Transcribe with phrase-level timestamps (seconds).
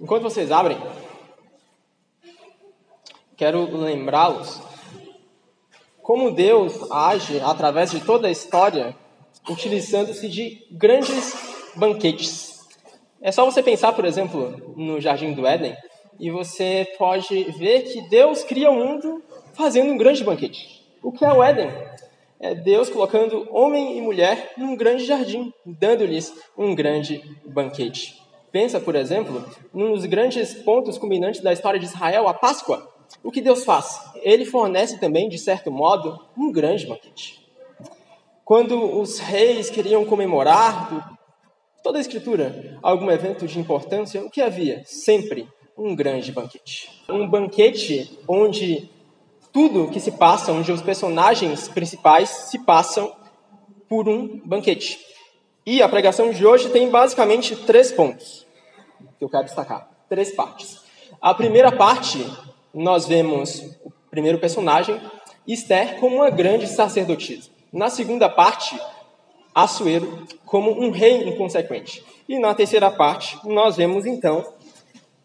[0.00, 0.78] Enquanto vocês abrem,
[3.36, 4.60] quero lembrá-los
[6.00, 8.96] como Deus age através de toda a história,
[9.50, 11.34] utilizando-se de grandes
[11.74, 12.66] banquetes.
[13.20, 15.76] É só você pensar, por exemplo, no Jardim do Éden,
[16.18, 19.22] e você pode ver que Deus cria o mundo
[19.52, 20.82] fazendo um grande banquete.
[21.02, 21.70] O que é o Éden?
[22.40, 28.27] É Deus colocando homem e mulher num grande jardim, dando-lhes um grande banquete.
[28.50, 32.88] Pensa, por exemplo, num dos grandes pontos culminantes da história de Israel, a Páscoa.
[33.22, 34.00] O que Deus faz?
[34.22, 37.46] Ele fornece também, de certo modo, um grande banquete.
[38.44, 41.18] Quando os reis queriam comemorar,
[41.82, 44.82] toda a escritura, algum evento de importância, o que havia?
[44.86, 45.46] Sempre
[45.76, 47.04] um grande banquete.
[47.08, 48.90] Um banquete onde
[49.52, 53.12] tudo que se passa, onde os personagens principais se passam
[53.88, 54.98] por um banquete.
[55.70, 58.46] E a pregação de hoje tem basicamente três pontos
[59.18, 59.86] que eu quero destacar.
[60.08, 60.80] Três partes.
[61.20, 62.26] A primeira parte,
[62.72, 64.98] nós vemos o primeiro personagem,
[65.46, 67.50] Esther, como uma grande sacerdotisa.
[67.70, 68.80] Na segunda parte,
[69.54, 72.02] Assuero como um rei inconsequente.
[72.26, 74.54] E na terceira parte, nós vemos então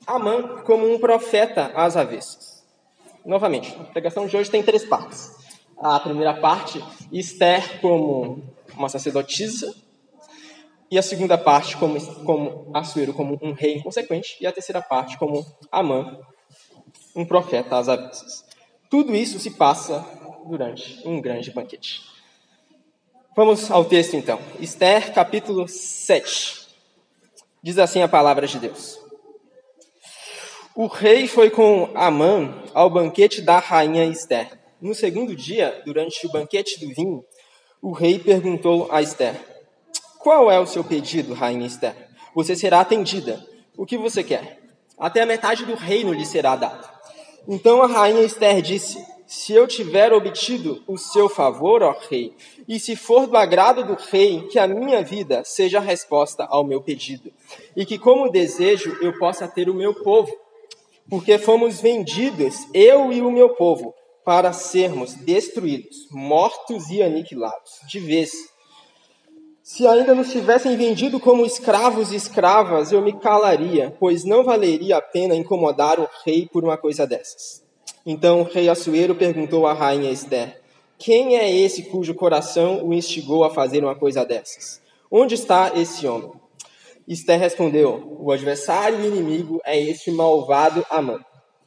[0.05, 2.65] Amã como um profeta às avessas.
[3.25, 5.31] Novamente, a pregação de hoje tem três partes.
[5.77, 6.83] A primeira parte,
[7.13, 8.43] Esther como
[8.75, 9.73] uma sacerdotisa,
[10.93, 15.17] e a segunda parte como, como Assuero como um rei inconsequente, e a terceira parte
[15.17, 16.19] como Amã,
[17.15, 18.45] um profeta às avessas.
[18.91, 20.05] Tudo isso se passa
[20.45, 22.01] durante um grande banquete.
[23.35, 24.39] Vamos ao texto então.
[24.59, 26.67] Esther, capítulo 7.
[27.63, 28.99] Diz assim a palavra de Deus.
[30.75, 34.59] O rei foi com Amã ao banquete da rainha Esther.
[34.79, 37.25] No segundo dia, durante o banquete do vinho,
[37.81, 39.52] o rei perguntou a Esther:
[40.23, 41.93] qual é o seu pedido, rainha Esther?
[42.33, 43.45] Você será atendida.
[43.77, 44.61] O que você quer?
[44.97, 46.89] Até a metade do reino lhe será dado.
[47.45, 52.33] Então a rainha Esther disse: Se eu tiver obtido o seu favor, ó rei,
[52.65, 56.63] e se for do agrado do rei, que a minha vida seja a resposta ao
[56.63, 57.29] meu pedido,
[57.75, 60.33] e que, como desejo, eu possa ter o meu povo,
[61.09, 63.93] porque fomos vendidos, eu e o meu povo,
[64.23, 68.52] para sermos destruídos, mortos e aniquilados, de vez
[69.63, 74.97] se ainda nos tivessem vendido como escravos e escravas, eu me calaria, pois não valeria
[74.97, 77.63] a pena incomodar o rei por uma coisa dessas.
[78.05, 80.59] Então o rei Assuero perguntou à rainha Esther:
[80.97, 84.81] Quem é esse cujo coração o instigou a fazer uma coisa dessas?
[85.09, 86.33] Onde está esse homem?
[87.07, 91.21] Esther respondeu: O adversário e inimigo é este malvado Amã.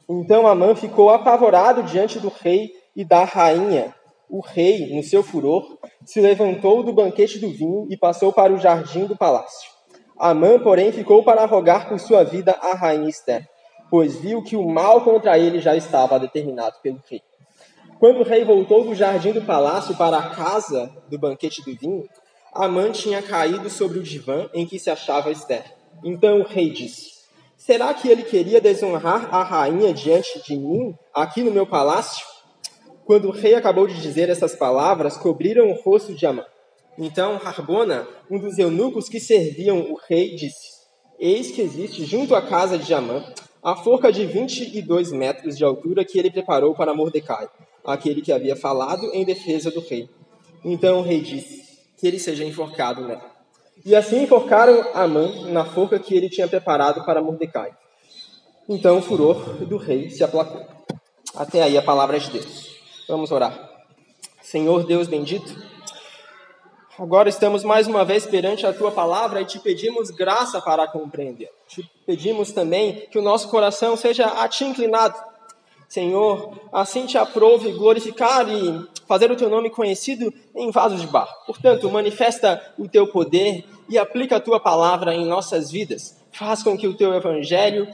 [0.07, 3.95] Então Amã ficou apavorado diante do rei e da rainha
[4.29, 8.57] o rei, no seu furor, se levantou do banquete do vinho e passou para o
[8.57, 9.69] jardim do palácio.
[10.17, 13.47] Amã, porém, ficou para rogar por sua vida a rainha Esther,
[13.89, 17.21] pois viu que o mal contra ele já estava determinado pelo rei.
[17.99, 22.03] Quando o rei voltou do jardim do palácio para a casa do banquete do vinho,
[22.53, 25.63] Amã tinha caído sobre o divã em que se achava Esther.
[26.03, 27.17] Então o rei disse:
[27.55, 32.25] Será que ele queria desonrar a rainha diante de mim, aqui no meu palácio?
[33.07, 36.43] Quando o rei acabou de dizer essas palavras, cobriram o rosto de Amã.
[36.97, 40.73] Então Harbona, um dos eunucos que serviam o rei, disse:
[41.17, 43.23] Eis que existe junto à casa de Amã
[43.63, 47.47] a forca de 22 metros de altura que ele preparou para Mordecai,
[47.85, 50.09] aquele que havia falado em defesa do rei.
[50.61, 51.63] Então o rei disse:
[51.97, 53.31] Que ele seja enforcado nela.
[53.85, 57.71] E assim enforcaram Amã na forca que ele tinha preparado para Mordecai.
[58.67, 60.61] Então o furor do rei se aplacou.
[61.33, 62.76] Até aí a palavra de Deus.
[63.07, 63.57] Vamos orar.
[64.41, 65.55] Senhor Deus bendito,
[66.99, 71.49] agora estamos mais uma vez perante a tua palavra e te pedimos graça para compreender.
[71.69, 75.15] Te pedimos também que o nosso coração seja a ti inclinado.
[75.87, 81.33] Senhor, assim te aprove glorificar e fazer o teu nome conhecido em vasos de barro.
[81.45, 86.21] Portanto, manifesta o teu poder e aplica a tua palavra em nossas vidas.
[86.33, 87.87] Faz com que o teu evangelho,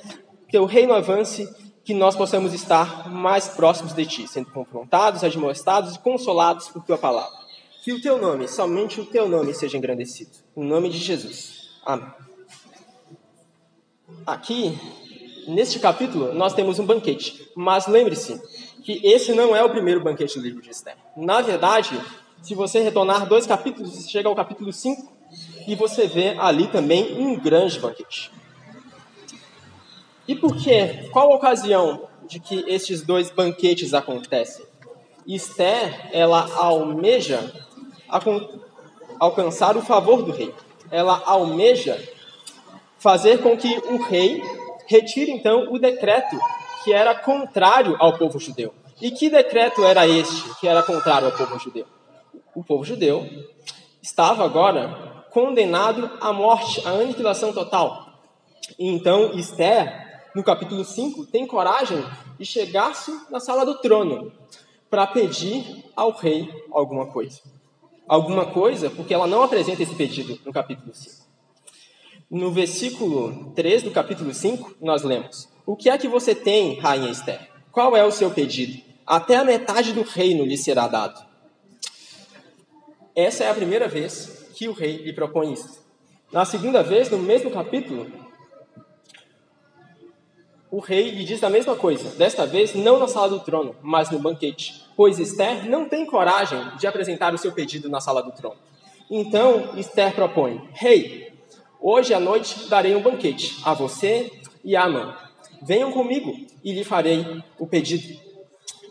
[0.50, 1.48] teu reino avance
[1.84, 6.98] que nós possamos estar mais próximos de Ti, sendo confrontados, admoestados e consolados por Tua
[6.98, 7.38] palavra.
[7.84, 10.32] Que o Teu nome, somente o Teu nome, seja engrandecido.
[10.56, 11.70] Em nome de Jesus.
[11.86, 12.08] Amém.
[14.26, 14.80] Aqui,
[15.48, 17.52] neste capítulo, nós temos um banquete.
[17.56, 18.42] Mas lembre-se
[18.84, 20.96] que esse não é o primeiro banquete do livro de Esther.
[21.18, 22.00] Na verdade,
[22.42, 25.12] se você retornar dois capítulos, você chega ao capítulo 5
[25.68, 28.32] e você vê ali também um grande banquete.
[30.28, 31.10] E por quê?
[31.12, 34.66] Qual a ocasião de que estes dois banquetes acontecem?
[35.28, 37.52] Esther, ela almeja
[39.20, 40.54] alcançar o favor do rei.
[40.92, 42.02] Ela almeja
[42.98, 44.42] fazer com que o rei
[44.88, 46.38] retira então o decreto
[46.84, 48.74] que era contrário ao povo judeu.
[49.02, 51.86] E que decreto era este que era contrário ao povo judeu?
[52.56, 53.28] O povo judeu
[54.02, 58.08] estava agora condenado à morte, à aniquilação total.
[58.78, 62.04] Então Esther, no capítulo 5, tem coragem
[62.40, 64.32] de chegar-se na sala do trono
[64.90, 67.42] para pedir ao rei alguma coisa.
[68.08, 71.24] Alguma coisa, porque ela não apresenta esse pedido no capítulo 5.
[72.30, 77.12] No versículo 3 do capítulo 5, nós lemos: O que é que você tem, rainha
[77.12, 77.50] Esther?
[77.72, 78.82] Qual é o seu pedido?
[79.06, 81.24] Até a metade do reino lhe será dado.
[83.16, 85.84] Essa é a primeira vez que o rei lhe propõe isso.
[86.32, 88.23] Na segunda vez, no mesmo capítulo,
[90.74, 94.10] o rei lhe diz a mesma coisa, desta vez não na sala do trono, mas
[94.10, 98.32] no banquete, pois Esther não tem coragem de apresentar o seu pedido na sala do
[98.32, 98.58] trono.
[99.08, 101.32] Então Esther propõe: Rei,
[101.80, 104.32] hoje à noite darei um banquete a você
[104.64, 105.16] e a Amã.
[105.62, 107.24] Venham comigo e lhe farei
[107.60, 108.20] o pedido.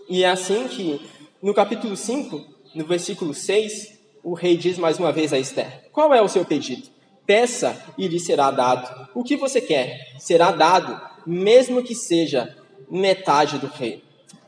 [0.08, 1.00] E é assim que,
[1.43, 2.46] no capítulo 5,
[2.76, 6.44] no versículo 6, o rei diz mais uma vez a Esther: Qual é o seu
[6.44, 6.87] pedido?
[7.26, 9.08] Peça e lhe será dado.
[9.17, 12.57] O que você quer será dado mesmo que seja
[12.91, 14.03] metade do reino.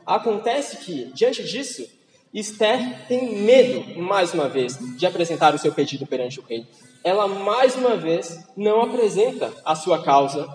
[0.05, 1.87] Acontece que, diante disso,
[2.33, 6.67] Esther tem medo, mais uma vez, de apresentar o seu pedido perante o rei.
[7.03, 10.47] Ela, mais uma vez, não apresenta a sua causa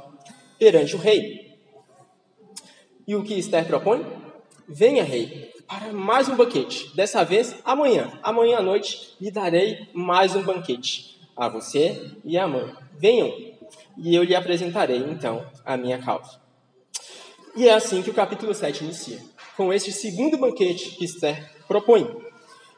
[0.58, 1.56] perante o rei.
[3.08, 4.04] E o que Esther propõe?
[4.68, 6.94] Venha, rei, para mais um banquete.
[6.94, 8.12] Dessa vez, amanhã.
[8.22, 11.18] Amanhã à noite lhe darei mais um banquete.
[11.36, 12.72] A você e a mãe.
[12.98, 13.32] Venham,
[14.02, 16.40] e eu lhe apresentarei então a minha causa.
[17.54, 19.18] E é assim que o capítulo 7 inicia,
[19.56, 22.08] com este segundo banquete que Esther propõe.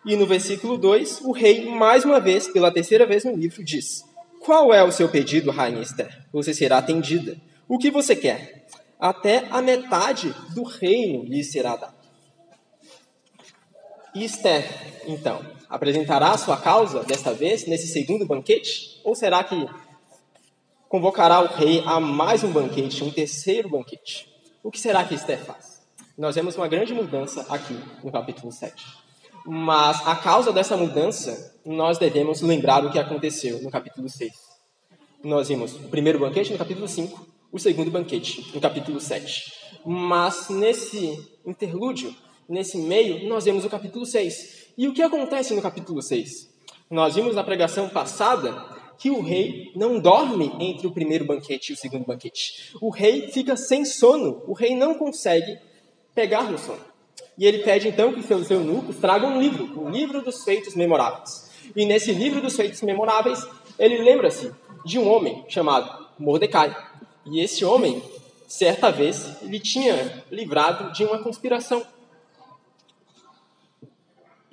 [0.04, 4.02] E no versículo 2, o rei, mais uma vez, pela terceira vez no livro, diz:
[4.40, 6.26] Qual é o seu pedido, rainha Esther?
[6.32, 7.36] Você será atendida.
[7.68, 8.66] O que você quer?
[8.98, 11.94] Até a metade do reino lhe será dado.
[14.14, 14.68] E Esther,
[15.06, 19.00] então, apresentará sua causa desta vez nesse segundo banquete?
[19.04, 19.66] Ou será que
[20.92, 24.28] convocará o rei a mais um banquete, um terceiro banquete.
[24.62, 25.80] O que será que Esther faz?
[26.18, 27.74] Nós vemos uma grande mudança aqui
[28.04, 28.74] no capítulo 7.
[29.46, 34.34] Mas a causa dessa mudança, nós devemos lembrar o que aconteceu no capítulo 6.
[35.24, 39.50] Nós vimos o primeiro banquete no capítulo 5, o segundo banquete no capítulo 7.
[39.86, 42.14] Mas nesse interlúdio,
[42.46, 44.74] nesse meio, nós vemos o capítulo 6.
[44.76, 46.50] E o que acontece no capítulo 6?
[46.90, 51.72] Nós vimos na pregação passada que o rei não dorme entre o primeiro banquete e
[51.72, 52.72] o segundo banquete.
[52.80, 55.58] O rei fica sem sono, o rei não consegue
[56.14, 56.78] pegar no sono.
[57.36, 61.50] E ele pede então que seus eunucos tragam um livro, o livro dos feitos memoráveis.
[61.74, 63.44] E nesse livro dos feitos memoráveis,
[63.76, 64.52] ele lembra-se
[64.84, 66.72] de um homem chamado Mordecai.
[67.26, 68.00] E esse homem,
[68.46, 71.84] certa vez, ele tinha livrado de uma conspiração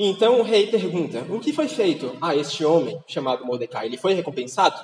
[0.02, 3.86] então o rei pergunta: O que foi feito a este homem chamado Mordecai?
[3.86, 4.80] Ele foi recompensado?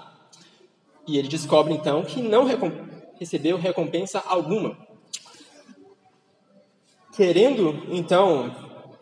[1.07, 2.69] E ele descobre então que não recom
[3.17, 4.77] recebeu recompensa alguma.
[7.15, 8.53] Querendo então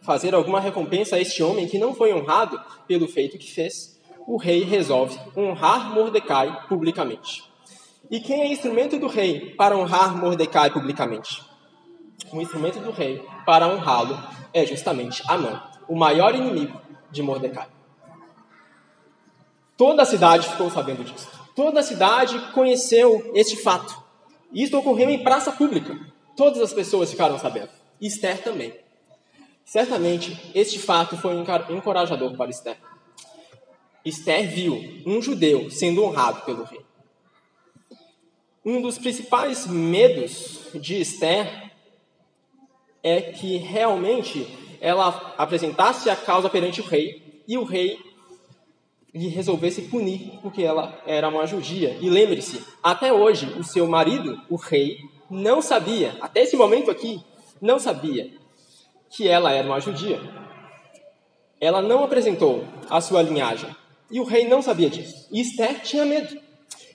[0.04, 4.38] fazer alguma recompensa a este homem que não foi honrado pelo feito que fez, o
[4.38, 7.44] rei resolve honrar Mordecai publicamente.
[8.12, 11.42] E quem é instrumento do rei para honrar Mordecai publicamente?
[12.32, 14.16] O instrumento do rei para honrá-lo
[14.54, 16.80] é justamente Amã o maior inimigo
[17.12, 17.68] de Mordecai.
[19.78, 21.28] Toda a cidade ficou sabendo disso.
[21.56, 24.02] Toda a cidade conheceu este fato.
[24.52, 26.00] Isso ocorreu em praça pública.
[26.36, 27.70] Todas as pessoas ficaram sabendo.
[28.00, 28.74] E Esther também.
[29.66, 31.34] Certamente, este fato foi
[31.70, 32.78] encorajador para Esther.
[34.04, 36.82] Esther viu um judeu sendo honrado pelo rei.
[38.66, 41.72] Um dos principais medos de Esther
[43.02, 44.48] é que realmente
[44.84, 47.98] ela apresentasse a causa perante o rei e o rei
[49.16, 51.98] lhe resolvesse punir porque ela era uma judia.
[52.02, 54.98] E lembre-se, até hoje o seu marido, o rei,
[55.30, 57.24] não sabia, até esse momento aqui,
[57.62, 58.30] não sabia
[59.10, 60.20] que ela era uma judia.
[61.62, 63.74] Ela não apresentou a sua linhagem.
[64.12, 65.30] E o rei não sabia disso.
[65.32, 66.38] E Esther tinha medo.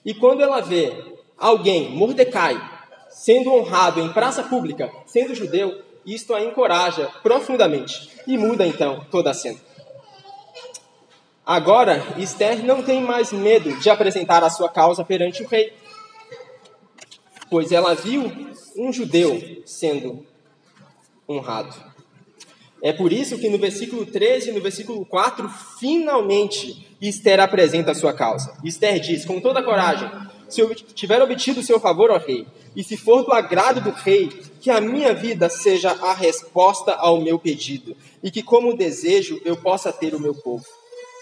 [0.05, 0.93] E quando ela vê
[1.35, 2.55] alguém, Mordecai,
[3.09, 9.31] sendo honrado em praça pública, sendo judeu, isto a encoraja profundamente e muda então toda
[9.31, 9.59] a cena.
[11.45, 15.73] Agora, Esther não tem mais medo de apresentar a sua causa perante o rei,
[17.49, 18.31] pois ela viu
[18.75, 20.25] um judeu sendo
[21.27, 21.88] honrado.
[22.81, 27.95] É por isso que no versículo 13 e no versículo 4, finalmente, Esther apresenta a
[27.95, 28.57] sua causa.
[28.63, 30.09] Esther diz, com toda coragem,
[30.47, 33.91] se eu tiver obtido o seu favor, ó rei, e se for do agrado do
[33.91, 34.29] rei,
[34.61, 39.57] que a minha vida seja a resposta ao meu pedido, e que como desejo eu
[39.57, 40.65] possa ter o meu povo.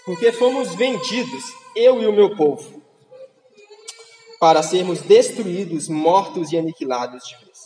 [0.04, 2.82] Porque fomos vendidos, eu e o meu povo,
[4.38, 7.58] para sermos destruídos, mortos e aniquilados de vez.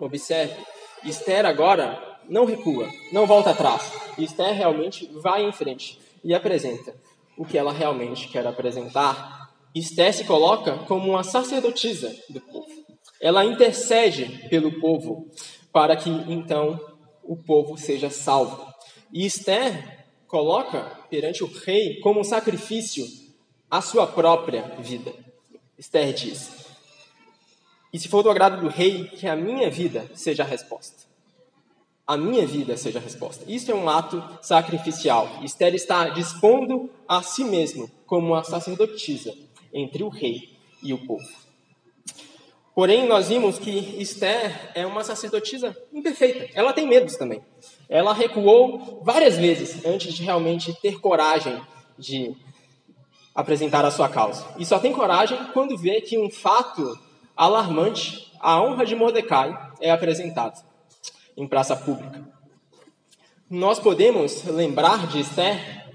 [0.00, 0.56] Observe,
[1.04, 3.92] Esther agora não recua, não volta atrás.
[4.16, 6.94] Esther realmente vai em frente e apresenta
[7.36, 9.52] o que ela realmente quer apresentar.
[9.74, 12.70] Esther se coloca como uma sacerdotisa do povo.
[13.20, 15.28] Ela intercede pelo povo
[15.70, 16.80] para que então
[17.22, 18.66] o povo seja salvo.
[19.12, 23.06] E Esther coloca perante o rei como um sacrifício
[23.70, 25.12] a sua própria vida.
[25.78, 26.50] Esther diz:
[27.92, 31.01] E se for do agrado do rei, que a minha vida seja a resposta
[32.06, 33.44] a minha vida seja a resposta.
[33.46, 35.28] Isso é um ato sacrificial.
[35.42, 39.32] Esther está dispondo a si mesmo como uma sacerdotisa
[39.72, 41.24] entre o rei e o povo.
[42.74, 46.48] Porém, nós vimos que Esther é uma sacerdotisa imperfeita.
[46.54, 47.42] Ela tem medos também.
[47.88, 51.60] Ela recuou várias vezes antes de realmente ter coragem
[51.98, 52.34] de
[53.34, 54.46] apresentar a sua causa.
[54.58, 56.98] E só tem coragem quando vê que um fato
[57.36, 60.71] alarmante, a honra de Mordecai, é apresentado
[61.36, 62.26] em praça pública.
[63.48, 65.92] Nós podemos lembrar de Esther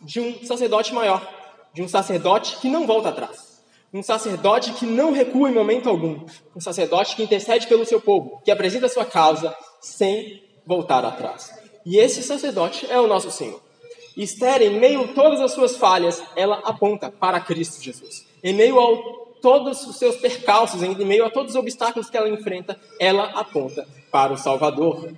[0.00, 1.26] de um sacerdote maior,
[1.72, 6.24] de um sacerdote que não volta atrás, um sacerdote que não recua em momento algum,
[6.54, 11.52] um sacerdote que intercede pelo seu povo, que apresenta a sua causa sem voltar atrás.
[11.84, 13.60] E esse sacerdote é o nosso Senhor.
[14.16, 18.26] Esther, em meio a todas as suas falhas, ela aponta para Cristo Jesus.
[18.42, 22.28] Em meio a todos os seus percalços, em meio a todos os obstáculos que ela
[22.28, 25.12] enfrenta, ela aponta para o Salvador.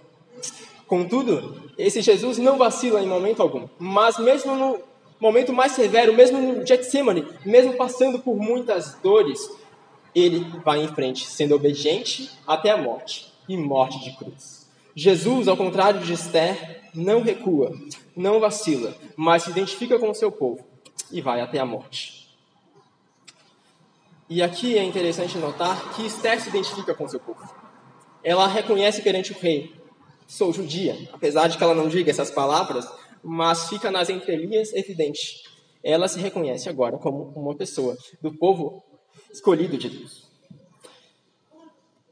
[0.86, 4.78] Contudo, esse Jesus não vacila em momento algum, mas mesmo no
[5.18, 9.48] momento mais severo, mesmo no Getsemane, mesmo passando por muitas dores,
[10.14, 14.68] ele vai em frente, sendo obediente até a morte e morte de cruz.
[14.94, 17.72] Jesus, ao contrário de Esther, não recua,
[18.14, 20.64] não vacila, mas se identifica com o seu povo
[21.10, 22.21] e vai até a morte.
[24.34, 27.42] E aqui é interessante notar que Esther se identifica com seu povo
[28.22, 29.74] ela reconhece perante o rei:
[30.26, 32.88] sou judia, apesar de que ela não diga essas palavras,
[33.22, 35.42] mas fica nas entrelinhas evidente.
[35.82, 38.82] Ela se reconhece agora como uma pessoa do povo
[39.32, 40.30] escolhido de Deus.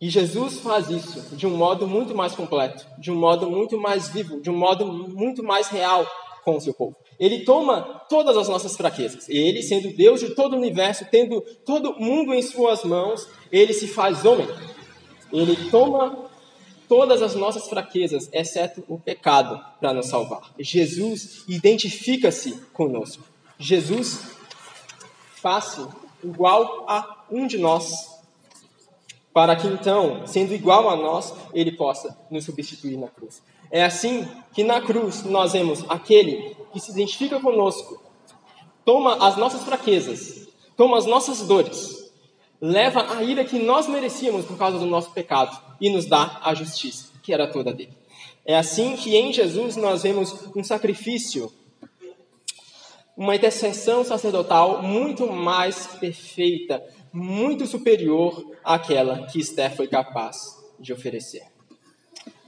[0.00, 4.09] E Jesus faz isso de um modo muito mais completo, de um modo muito mais
[4.09, 6.07] vivo, de um modo muito mais real
[6.45, 6.97] com o seu povo.
[7.19, 9.29] Ele toma todas as nossas fraquezas.
[9.29, 13.87] Ele, sendo Deus de todo o universo, tendo todo mundo em suas mãos, ele se
[13.87, 14.49] faz homem.
[15.33, 16.31] Ele toma
[16.89, 20.53] todas as nossas fraquezas, exceto o pecado, para nos salvar.
[20.59, 23.23] Jesus identifica-se conosco.
[23.59, 24.33] Jesus
[25.41, 25.79] faz
[26.25, 28.21] igual a um de nós,
[29.33, 33.41] para que então, sendo igual a nós, ele possa nos substituir na cruz.
[33.71, 38.03] É assim que na cruz nós vemos aquele que se identifica conosco,
[38.85, 42.11] toma as nossas fraquezas, toma as nossas dores,
[42.61, 46.55] leva a ira que nós merecíamos por causa do nosso pecado e nos dá a
[46.55, 47.97] justiça, que era toda dele.
[48.45, 51.53] É assim que em Jesus nós vemos um sacrifício,
[53.17, 61.50] uma intercessão sacerdotal muito mais perfeita, muito superior àquela que Esther foi capaz de oferecer.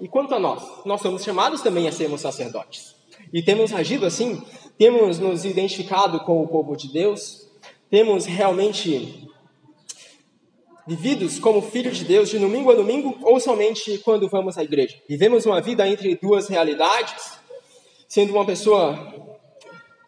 [0.02, 2.96] E quanto a nós, nós somos chamados também a sermos sacerdotes.
[3.32, 4.42] E temos agido assim,
[4.76, 7.48] temos nos identificado com o povo de Deus,
[7.88, 9.28] temos realmente
[10.84, 15.00] vividos como filhos de Deus de domingo a domingo ou somente quando vamos à igreja?
[15.08, 17.38] Vivemos uma vida entre duas realidades,
[18.08, 18.98] sendo uma pessoa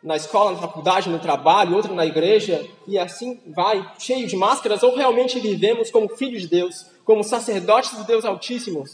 [0.03, 4.83] na escola, na faculdade, no trabalho, outra na igreja, e assim vai, cheio de máscaras,
[4.83, 8.85] ou realmente vivemos como filhos de Deus, como sacerdotes do Deus Altíssimo,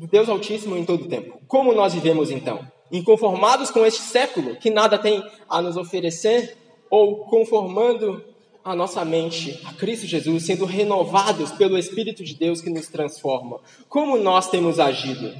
[0.00, 1.38] do Deus Altíssimo em todo o tempo?
[1.46, 2.66] Como nós vivemos então?
[2.90, 6.56] Inconformados com este século que nada tem a nos oferecer,
[6.88, 8.24] ou conformando
[8.64, 13.60] a nossa mente a Cristo Jesus, sendo renovados pelo Espírito de Deus que nos transforma.
[13.90, 15.34] Como nós temos agido?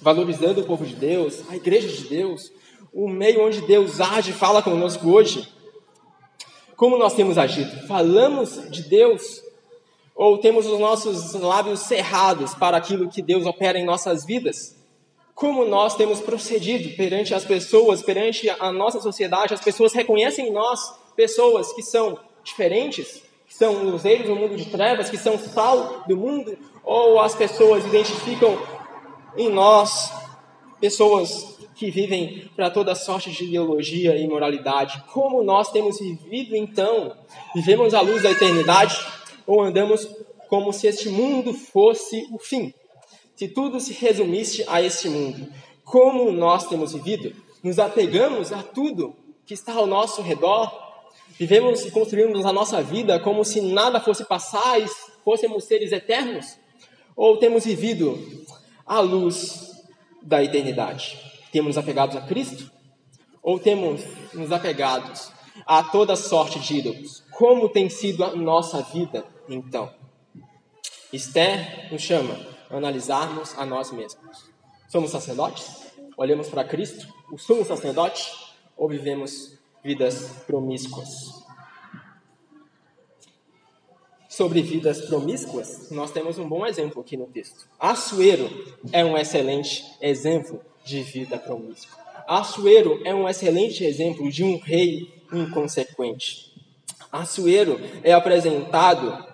[0.00, 2.52] Valorizando o povo de Deus, a igreja de Deus,
[2.94, 5.46] o meio onde Deus age e fala conosco hoje.
[6.76, 7.84] Como nós temos agido?
[7.88, 9.42] Falamos de Deus
[10.20, 14.76] ou temos os nossos lábios cerrados para aquilo que Deus opera em nossas vidas?
[15.34, 19.54] Como nós temos procedido perante as pessoas, perante a nossa sociedade?
[19.54, 20.78] As pessoas reconhecem em nós
[21.16, 26.18] pessoas que são diferentes, que são luzeiros no mundo de trevas, que são sal do
[26.18, 28.60] mundo, ou as pessoas identificam
[29.38, 30.12] em nós
[30.78, 35.02] pessoas que vivem para toda sorte de ideologia e imoralidade.
[35.14, 37.16] Como nós temos vivido então?
[37.54, 38.94] Vivemos à luz da eternidade
[39.50, 40.08] ou andamos
[40.48, 42.72] como se este mundo fosse o fim?
[43.34, 45.48] Se tudo se resumisse a este mundo,
[45.82, 47.34] como nós temos vivido?
[47.60, 50.70] Nos apegamos a tudo que está ao nosso redor?
[51.36, 54.86] Vivemos e construímos a nossa vida como se nada fosse passar e
[55.24, 56.56] fôssemos seres eternos?
[57.16, 58.46] Ou temos vivido
[58.86, 59.68] à luz
[60.22, 61.18] da eternidade?
[61.50, 62.70] Temos apegados a Cristo?
[63.42, 64.00] Ou temos
[64.32, 65.32] nos apegados
[65.66, 67.24] a toda sorte de ídolos?
[67.32, 69.92] Como tem sido a nossa vida, então?
[71.12, 72.38] Esther nos chama
[72.70, 74.50] analisarmos a nós mesmos.
[74.88, 75.90] Somos sacerdotes?
[76.16, 78.30] Olhamos para Cristo, o sumo sacerdote,
[78.76, 81.08] ou vivemos vidas promíscuas?
[84.28, 87.68] Sobre vidas promíscuas, nós temos um bom exemplo aqui no texto.
[87.78, 88.48] Assuero
[88.92, 91.98] é um excelente exemplo de vida promíscua.
[92.26, 96.54] Assuero é um excelente exemplo de um rei inconsequente.
[97.10, 99.29] Assuero é apresentado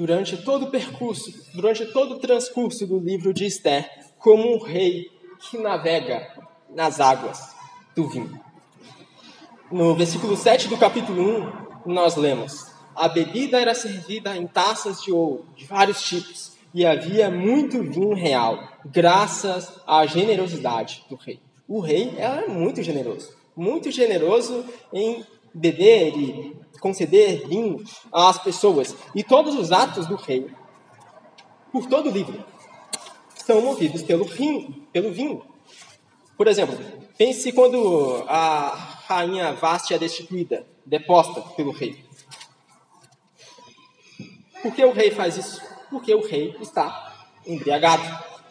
[0.00, 3.86] durante todo o percurso, durante todo o transcurso do livro de Esther,
[4.18, 6.26] como um rei que navega
[6.70, 7.54] nas águas
[7.94, 8.40] do vinho.
[9.70, 11.22] No versículo 7 do capítulo
[11.84, 16.86] 1, nós lemos: A bebida era servida em taças de ouro, de vários tipos, e
[16.86, 21.40] havia muito vinho real, graças à generosidade do rei.
[21.68, 24.64] O rei era muito generoso, muito generoso
[24.94, 28.96] em beber e conceder vinho às pessoas.
[29.14, 30.50] E todos os atos do rei,
[31.72, 32.44] por todo o livro,
[33.34, 34.86] são movidos pelo vinho.
[34.92, 35.42] Pelo vinho.
[36.36, 36.78] Por exemplo,
[37.18, 38.68] pense quando a
[39.06, 42.02] rainha Vasti é destituída, deposta pelo rei.
[44.62, 45.60] Por que o rei faz isso?
[45.90, 48.02] Porque o rei está embriagado.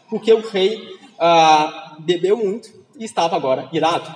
[0.09, 4.13] Porque o rei ah, bebeu muito e estava agora irado.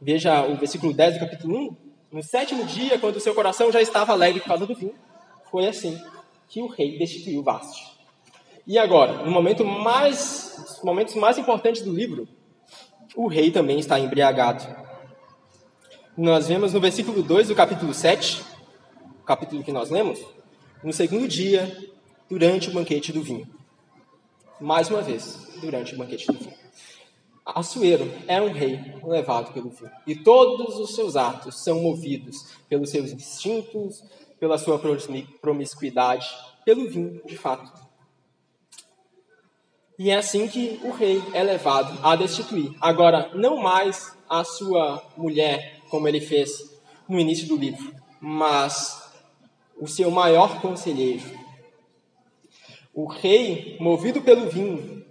[0.00, 1.87] Veja o versículo 10 do capítulo 1.
[2.10, 4.94] No sétimo dia, quando seu coração já estava alegre por causa do vinho,
[5.50, 6.00] foi assim
[6.48, 7.98] que o rei destituiu Vasti.
[8.66, 12.26] E agora, no momento mais, momentos mais importantes do livro,
[13.14, 14.64] o rei também está embriagado.
[16.16, 18.42] Nós vemos no versículo 2 do capítulo 7,
[19.26, 20.18] capítulo que nós lemos,
[20.82, 21.90] no segundo dia,
[22.28, 23.46] durante o banquete do vinho.
[24.58, 26.67] Mais uma vez, durante o banquete do vinho.
[27.54, 32.36] Assuero é um rei levado pelo vinho, e todos os seus atos são movidos
[32.68, 34.04] pelos seus instintos,
[34.38, 34.78] pela sua
[35.40, 36.28] promiscuidade,
[36.64, 37.72] pelo vinho, de fato.
[39.98, 42.72] E é assim que o rei é levado a destituir.
[42.80, 49.10] Agora, não mais a sua mulher, como ele fez no início do livro, mas
[49.80, 51.24] o seu maior conselheiro.
[52.92, 55.04] O rei, movido pelo vinho,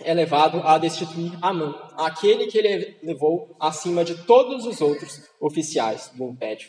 [0.00, 6.10] é levado a destituir Amã, aquele que ele levou acima de todos os outros oficiais
[6.14, 6.68] do império.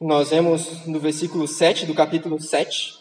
[0.00, 3.00] Nós vemos no versículo 7 do capítulo 7,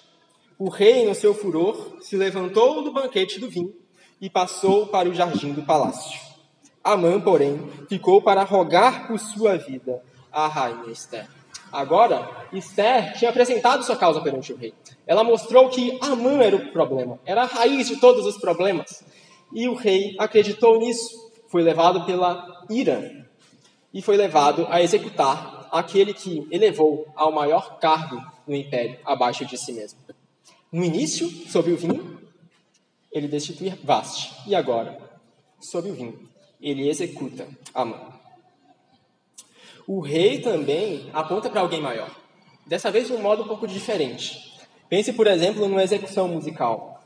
[0.60, 3.74] o rei, no seu furor, se levantou do banquete do vinho
[4.22, 6.20] e passou para o jardim do palácio.
[6.84, 11.28] Amã, porém, ficou para rogar por sua vida à rainha Esther.
[11.72, 14.74] Agora, Esther tinha apresentado sua causa perante o rei.
[15.08, 19.04] Ela mostrou que Amã era o problema, era a raiz de todos os problemas.
[19.54, 23.26] E o rei acreditou nisso, foi levado pela ira
[23.94, 29.58] e foi levado a executar aquele que elevou ao maior cargo no império, abaixo de
[29.58, 30.00] si mesmo.
[30.72, 32.20] No início, sob o vinho,
[33.12, 34.34] ele destitui Vaste.
[34.48, 34.98] E agora,
[35.60, 36.30] sob o vinho,
[36.62, 38.21] ele executa Amã.
[39.94, 42.10] O rei também aponta para alguém maior.
[42.66, 44.58] Dessa vez de um modo um pouco diferente.
[44.88, 47.04] Pense, por exemplo, numa execução musical.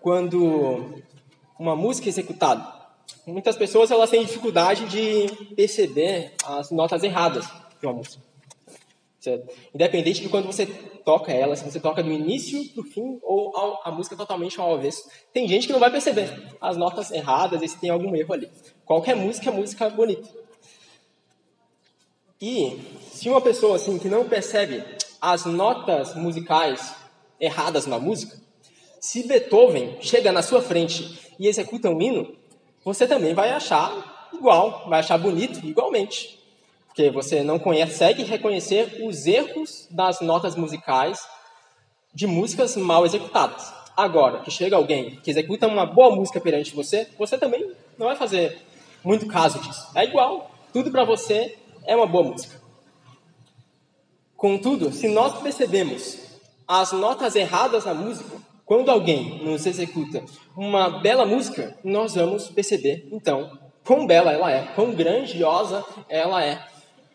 [0.00, 1.00] Quando
[1.56, 2.66] uma música é executada,
[3.24, 7.46] muitas pessoas elas têm dificuldade de perceber as notas erradas
[7.80, 8.20] de uma música.
[9.20, 9.54] Certo?
[9.72, 10.66] Independente de quando você
[11.04, 13.52] toca ela, se você toca do início para o fim ou
[13.84, 15.08] a música totalmente ao avesso.
[15.32, 18.50] Tem gente que não vai perceber as notas erradas e se tem algum erro ali.
[18.84, 20.43] Qualquer música é música bonita.
[22.40, 22.80] E
[23.12, 24.84] se uma pessoa assim que não percebe
[25.20, 26.94] as notas musicais
[27.40, 28.36] erradas na música,
[29.00, 32.34] se Beethoven chega na sua frente e executa um hino,
[32.84, 36.38] você também vai achar igual, vai achar bonito igualmente.
[36.86, 41.18] Porque você não consegue reconhecer os erros das notas musicais
[42.14, 43.72] de músicas mal executadas.
[43.96, 48.16] Agora, que chega alguém que executa uma boa música perante você, você também não vai
[48.16, 48.58] fazer
[49.04, 49.86] muito caso disso.
[49.94, 50.50] É igual.
[50.72, 52.60] Tudo para você é uma boa música.
[54.36, 56.18] Contudo, se nós percebemos
[56.66, 60.24] as notas erradas na música, quando alguém nos executa
[60.56, 66.62] uma bela música, nós vamos perceber, então, quão bela ela é, quão grandiosa ela é,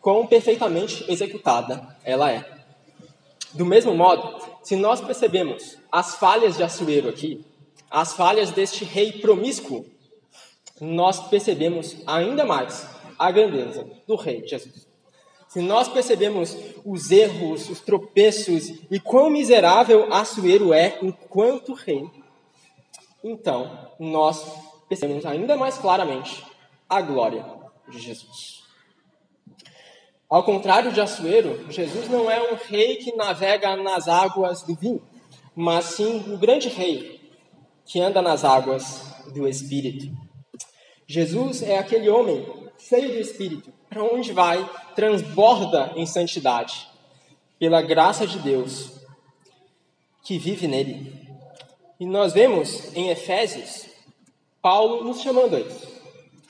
[0.00, 2.44] quão perfeitamente executada ela é.
[3.52, 7.44] Do mesmo modo, se nós percebemos as falhas de Assuero aqui,
[7.90, 9.84] as falhas deste rei promíscuo,
[10.80, 12.86] nós percebemos ainda mais
[13.20, 14.88] a grandeza do rei Jesus.
[15.46, 16.56] Se nós percebemos
[16.86, 22.08] os erros, os tropeços e quão miserável Assuero é enquanto rei,
[23.22, 24.42] então nós
[24.88, 26.42] percebemos ainda mais claramente
[26.88, 27.44] a glória
[27.90, 28.62] de Jesus.
[30.26, 35.02] Ao contrário de Assuero, Jesus não é um rei que navega nas águas do vinho,
[35.54, 37.20] mas sim o grande rei
[37.84, 40.10] que anda nas águas do Espírito.
[41.06, 46.88] Jesus é aquele homem cheio do Espírito, para onde vai, transborda em santidade,
[47.58, 48.92] pela graça de Deus
[50.22, 51.12] que vive nele.
[51.98, 53.86] E nós vemos em Efésios
[54.62, 55.88] Paulo nos chamando a isso.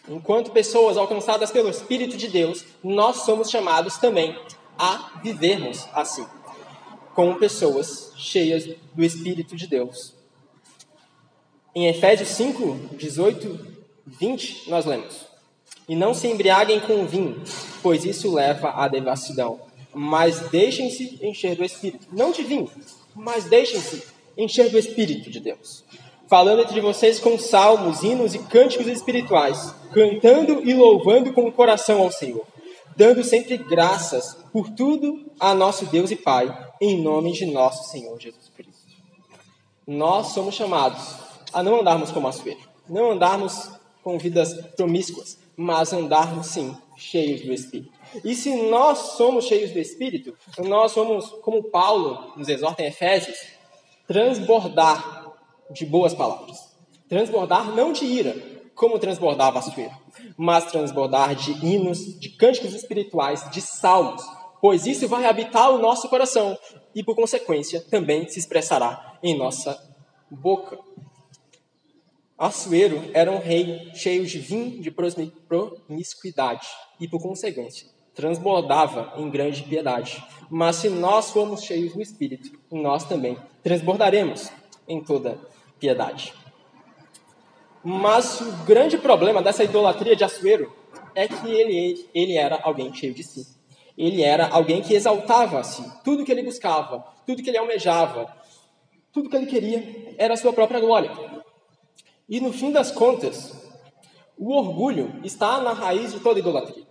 [0.08, 4.36] Enquanto pessoas alcançadas pelo Espírito de Deus, nós somos chamados também
[4.76, 6.26] a vivermos assim,
[7.14, 8.64] como pessoas cheias
[8.94, 10.14] do Espírito de Deus.
[11.74, 15.29] Em Efésios 5, 18, 20, nós lemos:
[15.90, 17.42] E não se embriaguem com vinho,
[17.82, 19.60] pois isso leva à devassidão,
[19.92, 22.06] mas deixem-se encher do Espírito.
[22.10, 22.70] Não de vinho,
[23.14, 24.04] mas deixem-se
[24.38, 25.84] encher do Espírito de Deus
[26.30, 32.00] falando entre vocês com salmos, hinos e cânticos espirituais, cantando e louvando com o coração
[32.02, 32.46] ao Senhor,
[32.96, 38.16] dando sempre graças por tudo a nosso Deus e Pai, em nome de nosso Senhor
[38.20, 38.94] Jesus Cristo.
[39.84, 41.16] Nós somos chamados
[41.52, 43.68] a não andarmos como Assuero, não andarmos
[44.04, 47.92] com vidas promíscuas, mas andarmos sim cheios do Espírito.
[48.24, 53.36] E se nós somos cheios do Espírito, nós somos, como Paulo nos exorta em Efésios,
[54.06, 55.30] transbordar
[55.70, 56.74] de boas palavras.
[57.10, 58.34] Transbordar não de ira,
[58.74, 59.94] como transbordava Assuero,
[60.34, 64.22] mas transbordar de hinos, de cânticos espirituais, de salmos,
[64.62, 66.58] pois isso vai habitar o nosso coração
[66.94, 69.78] e, por consequência, também se expressará em nossa
[70.30, 70.78] boca.
[72.40, 76.66] Assuero era um rei cheio de vinho de promiscuidade
[76.98, 80.24] e, por consequência, transbordava em grande piedade.
[80.48, 84.50] Mas se nós formos cheios do Espírito, nós também transbordaremos
[84.88, 85.38] em toda
[85.78, 86.32] piedade.
[87.84, 90.74] Mas o grande problema dessa idolatria de Assuero
[91.14, 93.46] é que ele, ele era alguém cheio de si.
[93.98, 95.84] Ele era alguém que exaltava a si.
[96.02, 98.34] Tudo que ele buscava, tudo que ele almejava,
[99.12, 101.39] tudo que ele queria era a sua própria glória.
[102.30, 103.52] E no fim das contas,
[104.38, 106.86] o orgulho está na raiz de toda idolatria.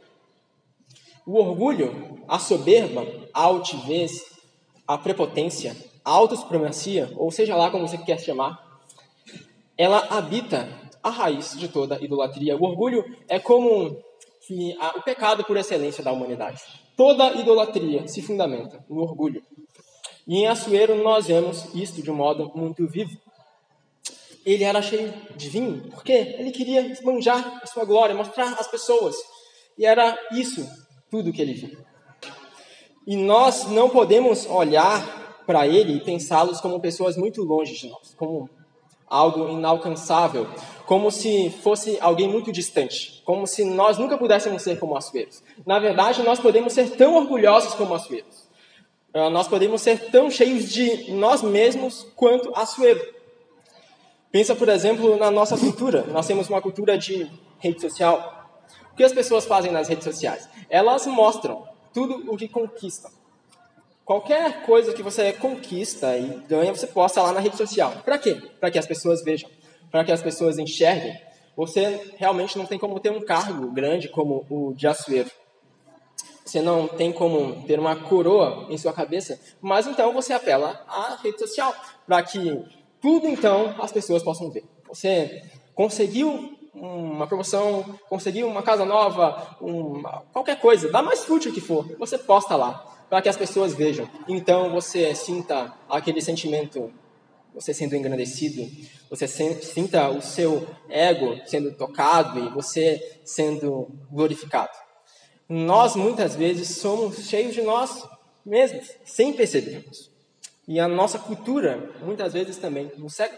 [1.25, 4.38] O orgulho, a soberba, a altivez,
[4.86, 8.67] a prepotência, a autossupremacia, ou seja lá como você quer chamar,
[9.78, 10.67] ela habita
[11.02, 12.58] a raiz de toda idolatria.
[12.58, 13.97] O orgulho é como
[14.49, 16.62] o pecado por excelência da humanidade.
[16.97, 19.41] Toda idolatria se fundamenta no orgulho.
[20.28, 23.17] E em Assuero nós vemos isto de um modo muito vivo.
[24.45, 29.15] Ele era cheio de vinho, porque ele queria esbanjar a sua glória, mostrar às pessoas.
[29.78, 30.67] E era isso
[31.10, 31.78] tudo que ele via.
[33.06, 38.13] E nós não podemos olhar para ele e pensá-los como pessoas muito longe de nós,
[38.15, 38.49] como
[39.08, 40.47] algo inalcançável,
[40.86, 45.41] como se fosse alguém muito distante, como se nós nunca pudéssemos ser como Assueros.
[45.65, 48.47] Na verdade, nós podemos ser tão orgulhosos como Assueros.
[49.13, 53.02] Uh, nós podemos ser tão cheios de nós mesmos quanto Assuero.
[54.32, 56.04] Pensa, por exemplo, na nossa cultura.
[56.08, 58.62] Nós temos uma cultura de rede social.
[58.94, 60.48] O que as pessoas fazem nas redes sociais?
[60.70, 63.12] Elas mostram tudo o que conquistam.
[64.06, 67.92] Qualquer coisa que você conquista e ganha, você posta lá na rede social.
[68.04, 68.42] Para quê?
[68.60, 69.50] Para que as pessoas vejam,
[69.92, 71.15] para que as pessoas enxerguem.
[71.56, 75.30] Você realmente não tem como ter um cargo grande como o de Açoeiro.
[76.46, 81.20] Você não tem como ter uma coroa em sua cabeça, mas então você apela à
[81.22, 81.72] rede social
[82.08, 82.65] para que
[83.02, 84.64] tudo então as pessoas possam ver.
[84.88, 91.62] Você conseguiu uma promoção, conseguiu uma casa nova, uma, qualquer coisa, dá mais fútil que
[91.62, 94.08] for, você posta lá para que as pessoas vejam.
[94.28, 96.94] Então você sinta aquele sentimento,
[97.54, 98.70] você sendo engrandecido,
[99.10, 104.78] você sinta o seu ego sendo tocado e você sendo glorificado.
[105.48, 108.08] Nós muitas vezes somos cheios de nós
[108.46, 110.09] mesmos, sem percebermos.
[110.70, 113.38] E a nossa cultura muitas vezes também nos cega.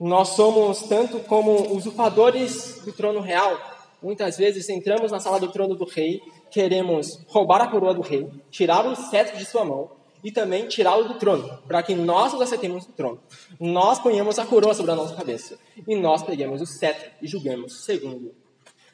[0.00, 3.60] Nós somos tanto como usurpadores do trono real.
[4.02, 8.28] Muitas vezes entramos na sala do trono do rei queremos roubar a coroa do rei,
[8.50, 9.90] tirar o cetro de sua mão
[10.24, 13.20] e também tirá-lo do trono, para que nós nos assentemos no trono.
[13.60, 17.84] Nós ponhamos a coroa sobre a nossa cabeça e nós peguemos o cetro e julguemos
[17.84, 18.34] segundo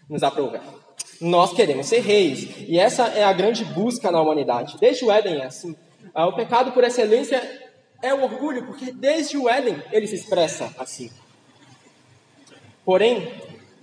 [0.08, 0.60] nos aprouver.
[1.20, 4.76] Nós queremos ser reis e essa é a grande busca na humanidade.
[4.80, 5.76] Desde o Éden é assim.
[6.14, 7.40] Ah, o pecado por excelência
[8.02, 11.10] é o orgulho, porque desde o Éden ele se expressa assim.
[12.84, 13.32] Porém,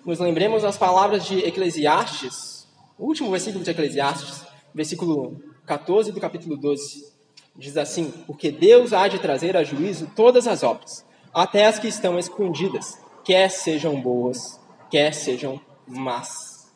[0.05, 6.57] nos lembremos das palavras de Eclesiastes, o último versículo de Eclesiastes, versículo 14 do capítulo
[6.57, 7.13] 12.
[7.55, 11.87] Diz assim: Porque Deus há de trazer a juízo todas as obras, até as que
[11.87, 14.59] estão escondidas, quer sejam boas,
[14.89, 16.71] quer sejam más.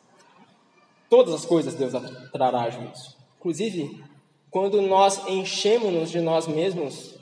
[1.08, 1.92] Todas as coisas Deus
[2.32, 3.16] trará a juízo.
[3.38, 4.02] Inclusive,
[4.50, 7.14] quando nós enchemos-nos de nós mesmos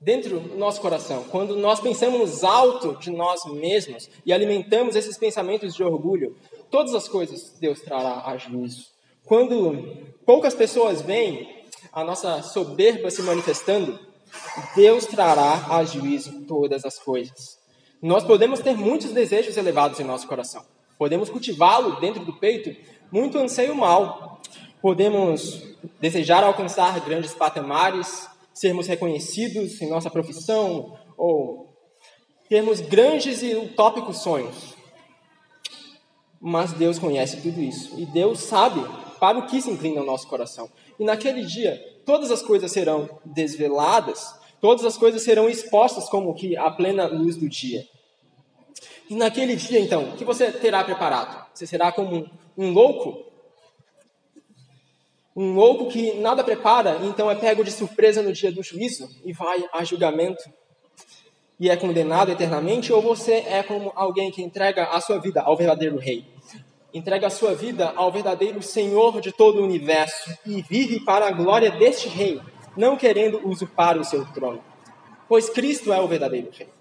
[0.00, 5.74] dentro do nosso coração, quando nós pensamos alto de nós mesmos e alimentamos esses pensamentos
[5.74, 6.36] de orgulho,
[6.70, 8.86] todas as coisas Deus trará a juízo.
[9.24, 13.98] Quando poucas pessoas veem a nossa soberba se manifestando,
[14.76, 17.58] Deus trará a juízo todas as coisas.
[18.00, 20.64] Nós podemos ter muitos desejos elevados em nosso coração.
[20.96, 22.74] Podemos cultivá-lo dentro do peito,
[23.10, 24.40] muito anseio mal.
[24.80, 25.62] Podemos
[26.00, 31.76] desejar alcançar grandes patamares, sermos reconhecidos em nossa profissão ou
[32.48, 34.74] termos grandes e utópicos sonhos.
[36.40, 38.80] Mas Deus conhece tudo isso e Deus sabe
[39.18, 40.70] para o que se inclina o nosso coração.
[40.98, 46.56] E naquele dia, todas as coisas serão desveladas, todas as coisas serão expostas como que
[46.56, 47.86] a plena luz do dia.
[49.10, 51.46] E naquele dia, então, o que você terá preparado?
[51.52, 53.27] Você será como um, um louco?
[55.38, 59.32] Um louco que nada prepara, então é pego de surpresa no dia do juízo e
[59.32, 60.42] vai a julgamento
[61.60, 62.92] e é condenado eternamente?
[62.92, 66.26] Ou você é como alguém que entrega a sua vida ao verdadeiro rei?
[66.92, 71.30] entrega a sua vida ao verdadeiro Senhor de todo o universo e vive para a
[71.30, 72.40] glória deste Rei,
[72.76, 74.64] não querendo usurpar o seu trono,
[75.28, 76.77] pois Cristo é o verdadeiro Rei.